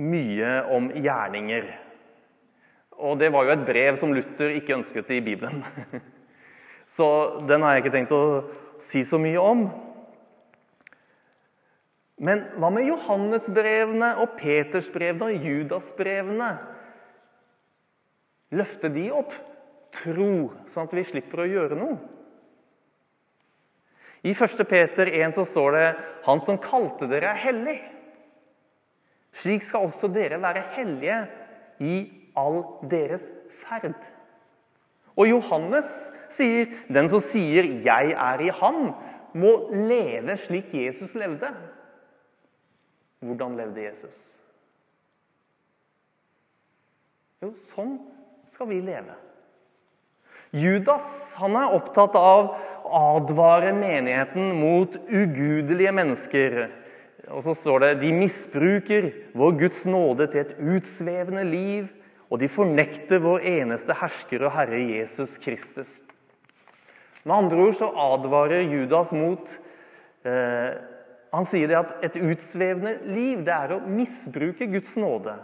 mye 0.00 0.52
om 0.72 0.86
gjerninger. 0.94 1.66
Og 3.04 3.18
det 3.18 3.28
var 3.34 3.44
jo 3.44 3.54
et 3.56 3.64
brev 3.66 3.98
som 4.00 4.14
Luther 4.14 4.54
ikke 4.54 4.78
ønsket 4.78 5.10
i 5.12 5.20
Bibelen. 5.24 5.64
Så 6.96 7.08
den 7.48 7.64
har 7.66 7.74
jeg 7.74 7.84
ikke 7.84 7.96
tenkt 7.96 8.14
å 8.14 8.22
si 8.86 9.02
så 9.04 9.18
mye 9.18 9.40
om. 9.42 9.66
Men 12.22 12.44
hva 12.60 12.70
med 12.70 12.86
Johannesbrevene 12.86 14.12
og 14.22 14.36
Petersbrevene 14.38 15.32
og 15.32 15.48
Judasbrevene? 15.48 16.50
Løfter 18.54 18.92
de 18.94 19.08
opp 19.14 19.32
tro, 19.94 20.50
sånn 20.72 20.88
at 20.88 20.94
vi 20.94 21.06
slipper 21.06 21.44
å 21.44 21.48
gjøre 21.50 21.78
noe? 21.78 21.98
I 24.24 24.32
1. 24.32 24.64
Peter 24.68 25.10
1 25.10 25.36
så 25.36 25.44
står 25.44 25.72
det 25.72 25.96
'Han 26.24 26.40
som 26.40 26.58
kalte 26.58 27.06
dere, 27.06 27.34
er 27.34 27.42
hellig'. 27.44 27.82
Slik 29.32 29.62
skal 29.62 29.84
også 29.84 30.08
dere 30.08 30.40
være 30.40 30.62
hellige 30.76 31.28
i 31.80 32.10
all 32.36 32.62
deres 32.88 33.24
ferd. 33.66 33.94
Og 35.16 35.28
Johannes 35.28 35.86
sier, 36.30 36.66
'Den 36.88 37.08
som 37.08 37.20
sier 37.20 37.62
'jeg 37.62 38.12
er 38.12 38.40
i 38.40 38.48
ham', 38.48 38.94
må 39.34 39.68
leve 39.70 40.36
slik 40.36 40.72
Jesus 40.74 41.12
levde'. 41.14 41.54
Hvordan 43.20 43.56
levde 43.56 43.82
Jesus? 43.82 44.16
Jo, 47.42 47.52
sånn 47.74 47.98
skal 48.54 48.68
vi 48.70 48.80
leve. 48.80 49.16
Judas 50.54 51.02
han 51.34 51.56
er 51.58 51.74
opptatt 51.74 52.14
av 52.14 52.52
å 52.84 53.00
advare 53.16 53.72
menigheten 53.74 54.52
mot 54.60 54.94
ugudelige 55.10 55.94
mennesker. 55.96 56.58
Og 57.34 57.42
så 57.46 57.54
står 57.58 57.82
det 57.82 57.92
de 58.04 58.12
misbruker 58.14 59.08
vår 59.34 59.56
Guds 59.64 59.82
nåde 59.88 60.28
til 60.30 60.44
et 60.44 60.52
utsvevende 60.60 61.42
liv, 61.48 61.88
og 62.30 62.38
de 62.42 62.50
fornekter 62.50 63.22
vår 63.24 63.42
eneste 63.56 63.96
hersker 63.98 64.44
og 64.46 64.54
Herre 64.54 64.78
Jesus 64.78 65.34
Kristus. 65.42 65.90
Med 67.24 67.34
andre 67.34 67.66
ord 67.66 67.78
så 67.80 67.88
advarer 68.04 68.68
Judas 68.68 69.10
mot 69.16 69.48
eh, 70.28 70.74
Han 71.34 71.46
sier 71.50 71.66
det 71.66 71.78
at 71.80 72.04
et 72.06 72.20
utsvevende 72.20 72.92
liv 73.10 73.42
det 73.42 73.54
er 73.54 73.74
å 73.74 73.82
misbruke 73.82 74.68
Guds 74.70 74.94
nåde. 74.94 75.34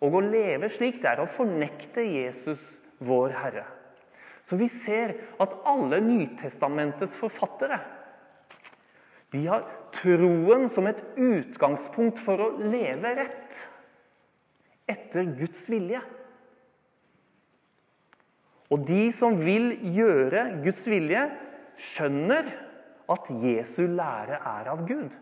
Og 0.00 0.16
å 0.16 0.24
leve 0.24 0.70
slik, 0.72 1.00
det 1.02 1.10
er 1.12 1.22
å 1.22 1.30
fornekte 1.36 2.04
Jesus, 2.04 2.62
vår 3.04 3.34
Herre. 3.36 3.64
Så 4.48 4.56
vi 4.60 4.66
ser 4.84 5.14
at 5.40 5.52
alle 5.68 6.00
Nytestamentets 6.02 7.14
forfattere 7.20 7.78
de 9.30 9.44
har 9.46 9.66
troen 9.94 10.66
som 10.74 10.88
et 10.90 10.98
utgangspunkt 11.14 12.18
for 12.24 12.42
å 12.42 12.48
leve 12.58 13.12
rett 13.14 13.60
etter 14.90 15.28
Guds 15.38 15.68
vilje. 15.70 16.00
Og 18.70 18.82
de 18.86 19.04
som 19.14 19.38
vil 19.38 19.72
gjøre 19.94 20.62
Guds 20.64 20.82
vilje, 20.90 21.22
skjønner 21.94 22.50
at 23.10 23.30
Jesu 23.42 23.84
lære 23.86 24.38
er 24.46 24.70
av 24.70 24.82
Gud. 24.86 25.14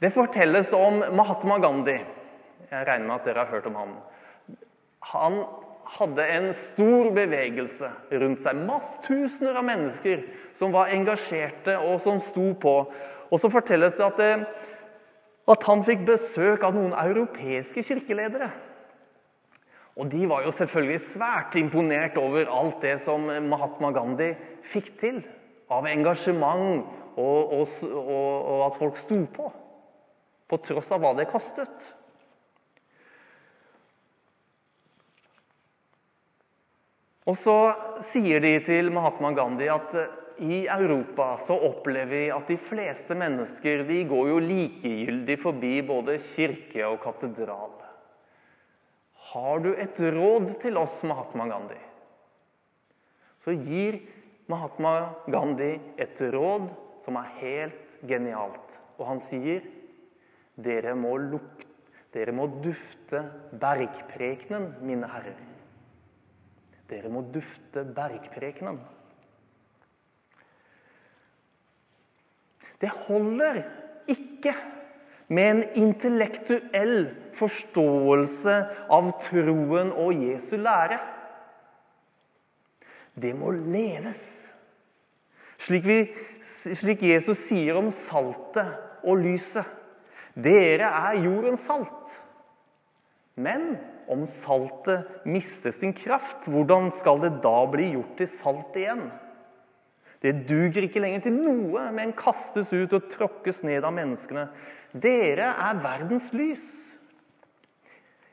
Det 0.00 0.12
fortelles 0.12 0.72
om 0.76 1.00
Mahatma 1.16 1.58
Gandhi. 1.62 1.98
Jeg 2.72 2.86
regner 2.88 3.04
med 3.04 3.18
at 3.18 3.26
dere 3.28 3.44
har 3.44 3.52
hørt 3.52 3.66
om 3.68 3.74
han. 3.76 3.96
Han 5.12 5.34
hadde 5.92 6.24
en 6.24 6.48
stor 6.56 7.10
bevegelse 7.12 7.90
rundt 8.22 8.40
seg. 8.44 8.62
Masse 8.64 9.02
tusener 9.04 9.58
av 9.60 9.66
mennesker 9.68 10.24
som 10.56 10.72
var 10.72 10.92
engasjerte 10.94 11.76
og 11.82 12.00
som 12.04 12.22
sto 12.30 12.52
på. 12.62 12.76
Og 13.28 13.40
så 13.40 13.52
fortelles 13.52 13.96
det 13.98 14.06
at, 14.06 14.20
eh, 14.24 14.44
at 15.52 15.68
han 15.68 15.84
fikk 15.84 16.06
besøk 16.08 16.64
av 16.64 16.76
noen 16.78 16.96
europeiske 16.96 17.84
kirkeledere. 17.90 18.48
Og 20.00 20.08
de 20.08 20.24
var 20.28 20.46
jo 20.46 20.56
selvfølgelig 20.56 21.00
svært 21.12 21.56
imponert 21.60 22.16
over 22.16 22.48
alt 22.48 22.80
det 22.80 23.02
som 23.04 23.28
Mahatma 23.50 23.92
Gandhi 23.92 24.32
fikk 24.72 24.94
til. 25.00 25.20
Av 25.68 25.84
engasjement 25.88 26.86
og, 27.16 27.52
og, 27.52 27.82
og 27.84 28.62
at 28.70 28.78
folk 28.80 28.96
sto 28.96 29.26
på. 29.34 29.52
På 30.48 30.60
tross 30.64 30.88
av 30.92 31.04
hva 31.04 31.12
det 31.16 31.28
kostet. 31.28 31.92
Og 37.28 37.38
så 37.38 37.56
sier 38.10 38.42
de 38.42 38.56
til 38.66 38.90
Mahatma 38.94 39.30
Gandhi 39.36 39.68
at 39.70 39.94
eh, 39.94 40.18
i 40.42 40.64
Europa 40.66 41.36
så 41.46 41.54
opplever 41.68 42.10
vi 42.10 42.22
at 42.34 42.48
de 42.50 42.56
fleste 42.58 43.14
mennesker 43.14 43.84
de 43.86 44.00
går 44.10 44.30
jo 44.32 44.38
likegyldig 44.42 45.36
forbi 45.38 45.74
både 45.86 46.16
kirke 46.32 46.82
og 46.88 46.98
katedral. 47.04 47.76
Har 49.32 49.62
du 49.62 49.70
et 49.72 50.00
råd 50.00 50.50
til 50.64 50.80
oss, 50.80 50.98
Mahatma 51.06 51.46
Gandhi? 51.48 51.78
Så 53.44 53.54
gir 53.54 54.00
Mahatma 54.50 55.12
Gandhi 55.30 55.76
et 56.00 56.18
råd 56.34 56.66
som 57.04 57.20
er 57.20 57.30
helt 57.38 58.02
genialt. 58.08 58.66
Og 58.98 59.06
han 59.08 59.22
sier 59.30 59.62
dere 60.60 60.96
må, 60.98 61.14
lukte, 61.16 61.70
dere 62.12 62.34
må 62.34 62.50
dufte 62.64 63.22
bergprekenen, 63.62 64.72
mine 64.84 65.08
herrer. 65.08 65.51
Dere 66.90 67.10
må 67.12 67.22
dufte 67.34 67.84
bergprekenen. 67.94 68.80
Det 72.82 72.90
holder 73.06 73.62
ikke 74.10 74.54
med 75.32 75.50
en 75.50 75.62
intellektuell 75.84 77.04
forståelse 77.38 78.56
av 78.92 79.10
troen 79.22 79.92
og 79.94 80.24
Jesu 80.26 80.56
lære. 80.58 80.98
Det 83.14 83.32
må 83.36 83.52
leves. 83.54 84.20
Slik, 85.62 85.86
vi, 85.86 85.98
slik 86.74 87.04
Jesus 87.06 87.44
sier 87.46 87.78
om 87.78 87.92
saltet 88.08 88.74
og 89.06 89.22
lyset. 89.22 89.68
Dere 90.34 90.88
er 90.88 91.22
jordens 91.22 91.62
salt. 91.68 92.16
Men 93.36 93.76
om 94.10 94.24
saltet 94.42 95.26
mister 95.28 95.74
sin 95.74 95.92
kraft, 95.96 96.48
hvordan 96.50 96.90
skal 96.98 97.20
det 97.22 97.36
da 97.44 97.58
bli 97.70 97.92
gjort 97.94 98.16
til 98.18 98.30
salt 98.40 98.78
igjen? 98.78 99.06
Det 100.22 100.44
duger 100.46 100.86
ikke 100.86 101.02
lenger 101.02 101.24
til 101.24 101.34
noe, 101.34 101.88
men 101.94 102.14
kastes 102.14 102.70
ut 102.70 102.92
og 102.94 103.08
tråkkes 103.10 103.64
ned 103.66 103.82
av 103.82 103.94
menneskene. 103.96 104.46
Dere 104.94 105.50
er 105.50 105.80
verdens 105.82 106.28
lys. 106.36 106.62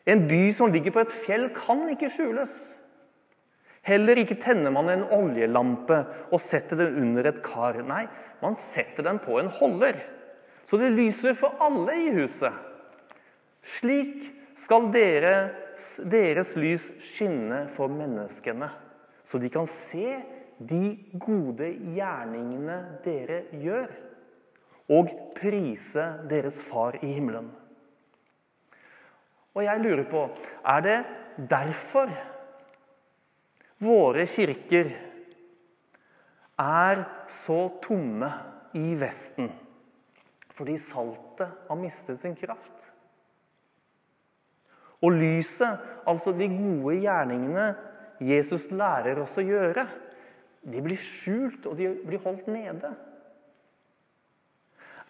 En 0.10 0.28
by 0.30 0.50
som 0.58 0.74
ligger 0.74 0.94
på 0.94 1.04
et 1.04 1.16
fjell, 1.26 1.48
kan 1.58 1.88
ikke 1.90 2.12
skjules. 2.14 2.54
Heller 3.86 4.20
ikke 4.22 4.38
tenner 4.44 4.74
man 4.74 4.90
en 4.92 5.06
oljelampe 5.16 6.02
og 6.30 6.42
setter 6.46 6.78
den 6.82 6.98
under 7.02 7.30
et 7.30 7.42
kar. 7.46 7.80
Nei, 7.86 8.06
man 8.44 8.58
setter 8.74 9.06
den 9.08 9.22
på 9.24 9.40
en 9.40 9.50
holder, 9.60 9.98
så 10.70 10.78
det 10.78 10.92
lyser 10.94 11.38
for 11.40 11.58
alle 11.64 11.96
i 11.98 12.12
huset. 12.14 12.54
Slik 13.80 14.28
skal 14.60 14.90
deres, 14.94 15.96
deres 16.04 16.52
lys 16.60 16.84
skinne 17.14 17.66
for 17.76 17.92
menneskene, 17.92 18.70
så 19.26 19.40
de 19.40 19.50
kan 19.54 19.70
se 19.90 20.20
de 20.60 20.84
gode 21.22 21.70
gjerningene 21.96 22.80
dere 23.06 23.44
gjør, 23.56 23.92
og 24.90 25.12
prise 25.38 26.06
deres 26.30 26.58
Far 26.68 26.98
i 27.06 27.12
himmelen. 27.14 27.52
Og 29.54 29.64
jeg 29.66 29.82
lurer 29.84 30.06
på 30.10 30.24
er 30.66 30.82
det 30.86 30.98
derfor 31.52 32.12
våre 33.80 34.26
kirker 34.28 34.92
er 36.60 37.04
så 37.46 37.60
tomme 37.84 38.32
i 38.76 38.94
Vesten 39.00 39.52
fordi 40.60 40.76
saltet 40.90 41.54
har 41.70 41.78
mistet 41.80 42.20
sin 42.20 42.34
kraft. 42.36 42.79
Og 45.02 45.12
lyset, 45.16 45.80
altså 46.08 46.34
de 46.36 46.48
gode 46.52 46.98
gjerningene 47.00 47.68
Jesus 48.20 48.66
lærer 48.72 49.22
oss 49.24 49.38
å 49.40 49.46
gjøre, 49.46 49.86
de 50.68 50.82
blir 50.84 51.00
skjult, 51.00 51.64
og 51.66 51.78
de 51.80 51.94
blir 52.04 52.20
holdt 52.26 52.50
nede. 52.52 52.92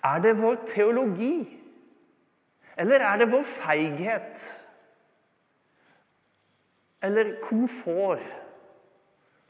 Er 0.05 0.21
det 0.23 0.37
vår 0.37 0.59
teologi, 0.69 1.57
eller 2.77 3.03
er 3.03 3.17
det 3.17 3.31
vår 3.31 3.43
feighet? 3.57 4.45
Eller 7.03 7.39
komfort 7.43 8.23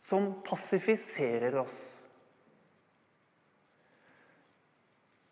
som 0.07 0.31
passifiserer 0.45 1.59
oss? 1.59 1.77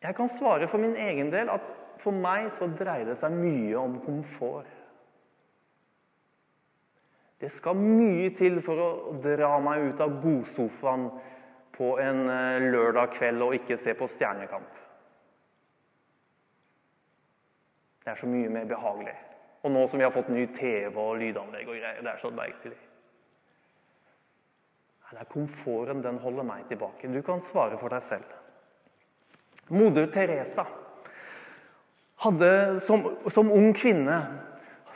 Jeg 0.01 0.15
kan 0.15 0.29
svare 0.37 0.67
for 0.67 0.77
min 0.77 0.95
egen 0.95 1.31
del 1.33 1.49
at 1.49 1.73
for 2.03 2.13
meg 2.13 2.51
så 2.57 2.69
dreier 2.77 3.09
det 3.09 3.17
seg 3.21 3.33
mye 3.33 3.77
om 3.79 3.97
komfort. 4.05 4.76
Det 7.37 7.51
skal 7.53 7.77
mye 7.77 8.31
til 8.37 8.57
for 8.65 8.81
å 8.81 8.89
dra 9.21 9.51
meg 9.61 9.91
ut 9.91 10.01
av 10.01 10.15
godsofaen 10.23 11.07
på 11.77 11.93
en 12.01 12.23
eh, 12.33 12.65
lørdag 12.73 13.13
kveld 13.13 13.45
og 13.45 13.53
ikke 13.59 13.77
se 13.83 13.93
på 13.97 14.07
Stjernekamp. 14.15 14.79
Det 18.01 18.13
er 18.13 18.19
så 18.21 18.29
mye 18.31 18.49
mer 18.49 18.65
behagelig. 18.65 19.13
Og 19.61 19.73
nå 19.73 19.83
som 19.87 19.99
vi 19.99 20.05
har 20.07 20.15
fått 20.15 20.31
ny 20.33 20.47
TV 20.55 20.95
og 20.95 21.17
lydanlegg 21.19 21.69
og 21.69 21.77
greier, 21.77 22.01
det 22.01 22.13
er 22.13 22.21
så 22.21 22.31
deilig. 22.33 22.73
Det 25.07 25.21
er 25.21 25.29
komforten 25.31 26.01
den 26.03 26.17
holder 26.23 26.45
meg 26.47 26.65
tilbake. 26.71 27.09
Du 27.11 27.21
kan 27.23 27.43
svare 27.51 27.77
for 27.79 27.93
deg 27.93 28.03
selv. 28.03 28.33
Moder 29.69 30.07
Teresa 30.11 30.65
hadde 32.23 32.51
som, 32.87 33.03
som 33.31 33.51
ung 33.53 33.73
kvinne 33.77 34.17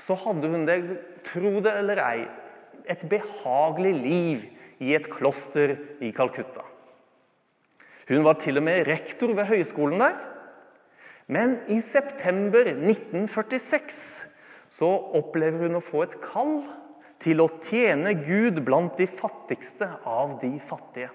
så 0.05 0.17
hadde 0.17 0.49
hun 0.49 0.65
det, 0.67 0.79
tro 1.27 1.59
det 1.63 1.73
eller 1.77 2.01
ei, 2.03 2.25
et 2.89 3.03
behagelig 3.09 3.93
liv 3.99 4.45
i 4.81 4.95
et 4.97 5.07
kloster 5.11 5.75
i 6.01 6.11
Calcutta. 6.15 6.65
Hun 8.09 8.25
var 8.25 8.39
til 8.41 8.57
og 8.59 8.65
med 8.65 8.87
rektor 8.89 9.31
ved 9.37 9.47
høyskolen 9.51 10.01
der. 10.01 10.17
Men 11.31 11.59
i 11.71 11.79
september 11.85 12.65
1946 12.73 14.01
så 14.75 14.89
opplever 15.19 15.67
hun 15.67 15.79
å 15.79 15.85
få 15.85 16.03
et 16.07 16.17
kall 16.23 16.57
til 17.21 17.43
å 17.43 17.49
tjene 17.69 18.15
Gud 18.25 18.63
blant 18.65 18.97
de 18.99 19.07
fattigste 19.07 19.87
av 20.07 20.39
de 20.41 20.55
fattige. 20.67 21.11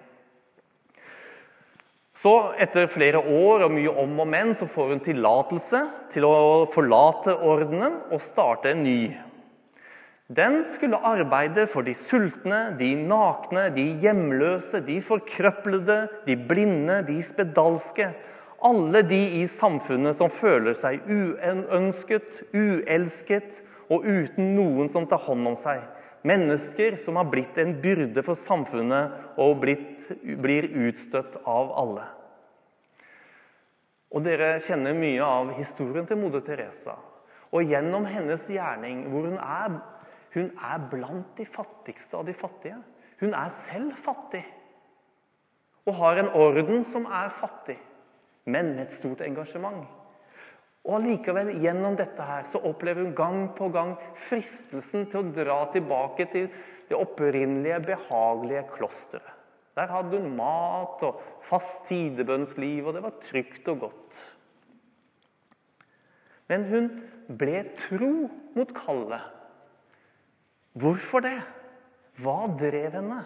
Så 2.17 2.33
etter 2.63 2.89
flere 2.89 3.21
år 3.21 3.67
og 3.67 3.73
mye 3.75 3.93
om 3.93 4.21
og 4.23 4.29
men 4.33 4.55
så 4.57 4.69
får 4.73 4.95
hun 4.95 5.03
tillatelse 5.05 5.83
til 6.15 6.25
å 6.25 6.37
forlate 6.73 7.35
ordenen 7.37 7.99
og 8.09 8.23
starte 8.25 8.73
en 8.73 8.85
ny. 8.87 9.01
Den 10.27 10.63
skulle 10.75 10.99
arbeide 11.07 11.69
for 11.71 11.87
de 11.87 11.93
sultne, 11.95 12.73
de 12.81 12.89
nakne, 12.99 13.69
de 13.77 13.85
hjemløse, 14.03 14.81
de 14.83 14.97
forkrøplede, 15.05 15.99
de 16.27 16.35
blinde, 16.49 17.03
de 17.07 17.21
spedalske. 17.23 18.09
Alle 18.65 19.05
de 19.07 19.21
i 19.43 19.45
samfunnet 19.47 20.17
som 20.19 20.33
føler 20.33 20.75
seg 20.81 21.05
uønsket, 21.07 22.41
uelsket 22.57 23.61
og 23.93 24.09
uten 24.09 24.57
noen 24.57 24.91
som 24.91 25.07
tar 25.07 25.23
hånd 25.29 25.53
om 25.53 25.61
seg. 25.63 25.85
Mennesker 26.27 26.97
som 27.05 27.19
har 27.21 27.29
blitt 27.31 27.59
en 27.61 27.77
byrde 27.83 28.23
for 28.27 28.39
samfunnet 28.47 29.39
og 29.43 29.61
blitt, 29.63 30.09
blir 30.43 30.67
utstøtt 30.87 31.39
av 31.47 31.71
alle. 31.79 32.07
Og 34.11 34.25
Dere 34.25 34.57
kjenner 34.65 34.97
mye 34.97 35.23
av 35.23 35.53
historien 35.59 36.07
til 36.09 36.19
moder 36.19 36.43
Teresa. 36.47 36.97
Og 37.55 37.71
gjennom 37.71 38.07
hennes 38.11 38.43
gjerning, 38.51 39.05
hvor 39.13 39.29
hun 39.29 39.39
er, 39.39 39.79
hun 40.35 40.51
er 40.51 40.87
blant 40.91 41.39
de 41.39 41.47
fattigste 41.47 42.19
av 42.19 42.27
de 42.27 42.35
fattige. 42.37 42.79
Hun 43.21 43.35
er 43.35 43.55
selv 43.69 43.95
fattig 44.05 44.45
og 45.87 45.95
har 45.95 46.19
en 46.19 46.33
orden 46.35 46.83
som 46.91 47.05
er 47.07 47.31
fattig, 47.39 47.77
men 48.45 48.73
med 48.75 48.89
et 48.89 48.97
stort 48.99 49.23
engasjement. 49.23 49.85
Og 50.87 51.01
allikevel, 51.01 51.51
gjennom 51.63 51.97
dette 51.99 52.23
her, 52.23 52.47
så 52.53 52.61
opplever 52.69 53.03
hun 53.03 53.17
gang 53.19 53.41
på 53.59 53.69
gang 53.75 53.97
fristelsen 54.29 55.09
til 55.11 55.19
å 55.21 55.33
dra 55.35 55.59
tilbake 55.75 56.29
til 56.31 56.47
det 56.87 56.95
opprinnelige, 56.95 57.81
behagelige 57.89 58.63
klosteret. 58.77 59.33
Der 59.77 59.91
hadde 59.93 60.17
hun 60.17 60.37
mat 60.39 61.03
og 61.05 61.19
fast 61.45 61.83
tidebønnsliv, 61.91 62.87
og 62.87 62.97
det 62.97 63.03
var 63.05 63.19
trygt 63.27 63.67
og 63.69 63.83
godt. 63.89 64.21
Men 66.49 66.65
hun 66.71 66.87
ble 67.37 67.65
tro 67.83 68.13
mot 68.57 68.73
kallet. 68.79 69.27
Hvorfor 70.77 71.25
det? 71.27 71.41
Hva 72.23 72.47
drev 72.57 72.95
henne? 72.95 73.21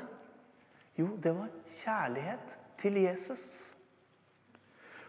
Jo, 0.99 1.13
det 1.23 1.37
var 1.37 1.53
kjærlighet 1.85 2.57
til 2.81 2.99
Jesus. 3.05 3.45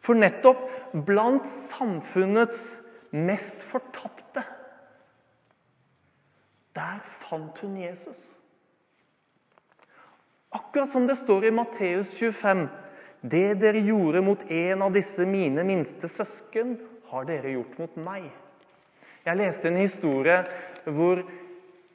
For 0.01 0.17
nettopp 0.17 0.65
blant 1.07 1.45
samfunnets 1.71 2.79
mest 3.11 3.61
fortapte 3.71 4.43
Der 6.75 7.01
fant 7.27 7.57
hun 7.59 7.75
Jesus. 7.77 8.17
Akkurat 10.51 10.91
som 10.91 11.07
det 11.07 11.17
står 11.19 11.45
i 11.45 11.51
Matteus 11.51 12.13
25.: 12.15 12.67
Det 13.21 13.59
dere 13.59 13.83
gjorde 13.83 14.21
mot 14.21 14.39
en 14.51 14.81
av 14.81 14.93
disse 14.95 15.25
mine 15.27 15.63
minste 15.63 16.07
søsken, 16.07 16.77
har 17.11 17.27
dere 17.27 17.51
gjort 17.51 17.77
mot 17.79 17.97
meg. 17.99 18.29
Jeg 19.25 19.37
leste 19.37 19.67
en 19.67 19.81
historie 19.83 20.39
hvor 20.85 21.21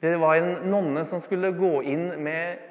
det 0.01 0.13
var 0.21 0.37
en 0.37 0.69
nonne 0.69 1.05
som 1.09 1.21
skulle 1.21 1.51
gå 1.57 1.81
inn 1.81 2.11
med 2.23 2.61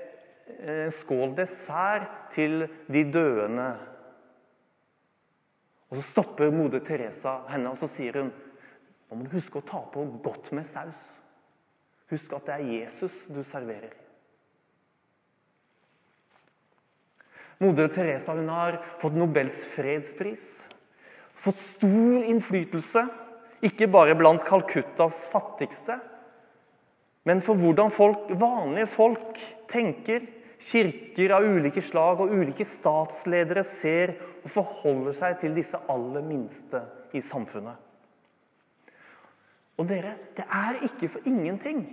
en 0.63 0.95
skål 1.03 1.35
dessert 1.37 2.07
til 2.35 2.69
de 2.87 3.03
døende 3.13 3.67
og 5.91 5.99
Så 6.01 6.03
stopper 6.11 6.51
moder 6.51 6.83
Teresa 6.83 7.39
henne 7.51 7.71
og 7.71 7.79
så 7.79 7.89
sier 7.95 8.21
hun 8.21 8.33
nå 9.07 9.17
må 9.17 9.27
du 9.27 9.37
huske 9.37 9.61
å 9.61 9.67
ta 9.67 9.85
på 9.93 10.03
godt 10.25 10.51
med 10.57 10.67
saus. 10.73 10.99
Husk 12.11 12.33
at 12.35 12.49
det 12.49 12.55
er 12.57 12.71
Jesus 12.73 13.15
du 13.31 13.39
serverer. 13.47 13.93
Moder 17.63 17.89
Teresa 17.95 18.35
hun 18.35 18.51
har 18.51 18.81
fått 19.01 19.15
Nobels 19.15 19.57
fredspris. 19.77 20.43
Fått 21.47 21.63
stor 21.77 22.27
innflytelse, 22.27 23.07
ikke 23.65 23.87
bare 23.89 24.17
blant 24.19 24.43
Calcuttas 24.49 25.23
fattigste, 25.31 26.01
men 27.27 27.41
for 27.43 27.59
hvordan 27.59 27.91
folk, 27.95 28.29
vanlige 28.39 28.91
folk 28.91 29.39
tenker, 29.71 30.27
kirker 30.63 31.35
av 31.37 31.45
ulike 31.45 31.83
slag 31.85 32.21
og 32.25 32.33
ulike 32.33 32.65
statsledere 32.69 33.65
ser 33.67 34.15
og 34.45 34.51
forholder 34.55 35.15
seg 35.19 35.41
til 35.43 35.57
disse 35.57 35.79
aller 35.93 36.25
minste 36.25 36.81
i 37.17 37.21
samfunnet. 37.25 37.77
Og 39.77 39.85
dere, 39.91 40.15
det 40.37 40.47
er 40.49 40.79
ikke 40.89 41.09
for 41.13 41.21
ingenting 41.29 41.85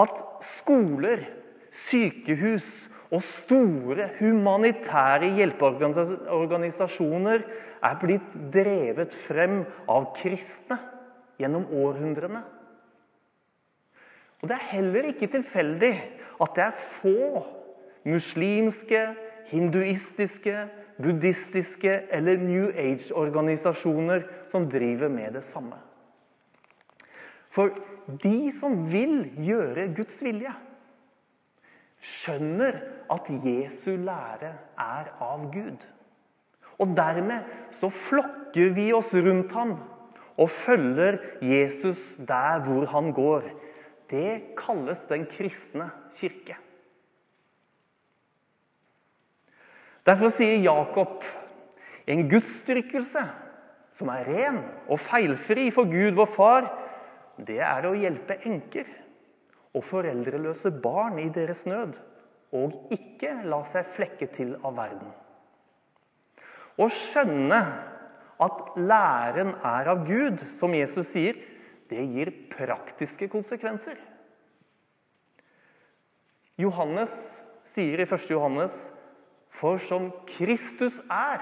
at 0.00 0.14
skoler, 0.58 1.20
sykehus 1.86 2.66
og 3.14 3.22
store 3.44 4.08
humanitære 4.18 5.28
hjelpeorganisasjoner 5.38 7.40
er 7.84 7.94
blitt 8.00 8.30
drevet 8.54 9.14
frem 9.26 9.56
av 9.90 10.12
kristne 10.18 10.78
gjennom 11.38 11.66
århundrene. 11.70 12.42
Og 14.42 14.48
Det 14.48 14.56
er 14.58 14.72
heller 14.74 15.04
ikke 15.08 15.32
tilfeldig 15.32 15.94
at 16.42 16.56
det 16.56 16.64
er 16.64 16.80
få 17.00 17.44
muslimske, 18.04 19.06
hinduistiske, 19.50 20.68
buddhistiske 21.02 21.96
eller 22.10 22.38
New 22.38 22.68
Age-organisasjoner 22.70 24.22
som 24.52 24.68
driver 24.70 25.08
med 25.08 25.38
det 25.38 25.44
samme. 25.50 25.80
For 27.54 27.70
de 28.22 28.52
som 28.60 28.86
vil 28.90 29.30
gjøre 29.46 29.88
Guds 29.96 30.22
vilje, 30.22 30.52
skjønner 32.04 32.80
at 33.10 33.28
Jesu 33.44 33.94
lære 33.96 34.52
er 34.80 35.10
av 35.22 35.48
Gud. 35.52 35.80
Og 36.82 36.96
dermed 36.96 37.46
så 37.78 37.88
flokker 37.88 38.74
vi 38.76 38.90
oss 38.92 39.14
rundt 39.14 39.52
ham 39.54 39.76
og 40.34 40.50
følger 40.50 41.20
Jesus 41.42 42.02
der 42.18 42.64
hvor 42.66 42.86
han 42.90 43.12
går. 43.14 43.46
Det 44.10 44.56
kalles 44.58 45.06
den 45.08 45.26
kristne 45.30 45.88
kirke. 46.18 46.58
Derfor 50.04 50.32
sier 50.36 50.60
Jakob 50.60 51.24
en 52.06 52.26
gudsdyrkelse 52.28 53.22
som 53.96 54.10
er 54.12 54.26
ren 54.28 54.58
og 54.90 55.00
feilfri 55.00 55.70
for 55.72 55.88
Gud, 55.88 56.16
vår 56.18 56.30
far, 56.34 56.68
det 57.38 57.60
er 57.64 57.86
å 57.86 57.94
hjelpe 57.96 58.36
enker 58.46 58.88
og 59.74 59.86
foreldreløse 59.88 60.70
barn 60.82 61.18
i 61.22 61.30
deres 61.34 61.64
nød 61.66 61.96
og 62.54 62.92
ikke 62.94 63.32
la 63.50 63.62
seg 63.72 63.88
flekke 63.96 64.28
til 64.36 64.54
av 64.62 64.76
verden. 64.76 65.10
Å 66.78 66.86
skjønne 66.90 67.60
at 68.44 68.76
læren 68.78 69.54
er 69.62 69.90
av 69.90 70.04
Gud, 70.06 70.42
som 70.58 70.74
Jesus 70.74 71.08
sier, 71.10 71.38
det 71.90 72.02
gir 72.14 72.30
praktiske 72.50 73.28
konsekvenser. 73.30 73.98
Johannes 76.58 77.14
sier 77.74 78.02
i 78.02 78.06
1. 78.06 78.28
Johannes 78.30 78.74
For 79.64 79.80
som 79.80 80.10
Kristus 80.28 80.98
er, 81.08 81.40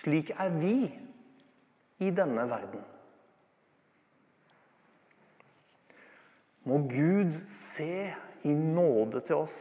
slik 0.00 0.32
er 0.34 0.48
vi 0.50 0.88
i 2.02 2.08
denne 2.10 2.42
verden. 2.50 2.80
Må 6.66 6.80
Gud 6.90 7.36
se 7.76 8.08
i 8.42 8.54
nåde 8.54 9.22
til 9.28 9.44
oss, 9.44 9.60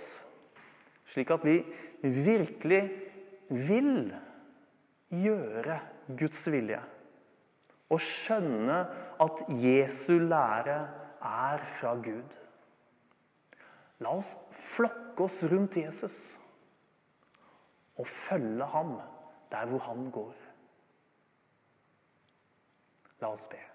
slik 1.13 1.29
at 1.35 1.45
vi 1.45 1.59
virkelig 2.01 2.79
vil 3.51 4.09
gjøre 5.13 5.75
Guds 6.07 6.47
vilje. 6.49 6.79
Og 7.93 8.01
skjønne 8.01 8.79
at 9.21 9.43
Jesu 9.61 10.15
lære 10.25 10.79
er 11.21 11.69
fra 11.75 11.93
Gud. 12.01 12.33
La 14.01 14.15
oss 14.17 14.33
flokke 14.73 15.29
oss 15.29 15.45
rundt 15.53 15.77
Jesus 15.77 16.17
og 17.95 18.07
følge 18.07 18.65
ham 18.65 19.01
der 19.51 19.65
hvor 19.65 19.79
han 19.79 20.11
går. 20.11 20.33
La 23.21 23.27
oss 23.31 23.47
be. 23.47 23.74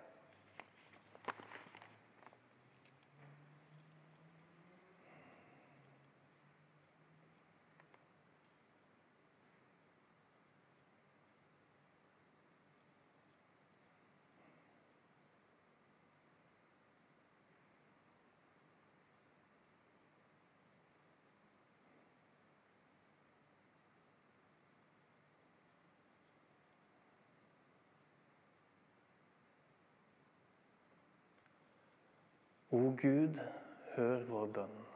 O 32.73 32.79
Gud, 32.79 33.35
hør 33.97 34.21
vår 34.29 34.47
bønn. 34.55 34.90